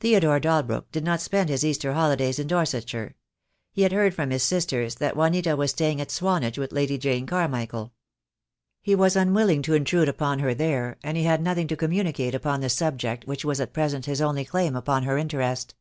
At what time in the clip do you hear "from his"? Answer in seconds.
4.14-4.42